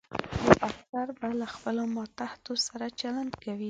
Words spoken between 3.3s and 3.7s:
کوي.